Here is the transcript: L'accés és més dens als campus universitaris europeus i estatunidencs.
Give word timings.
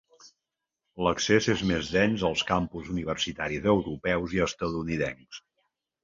L'accés 1.07 1.47
és 1.53 1.59
més 1.71 1.91
dens 1.97 2.23
als 2.29 2.43
campus 2.51 2.89
universitaris 2.93 3.67
europeus 3.75 4.33
i 4.39 4.41
estatunidencs. 4.47 5.43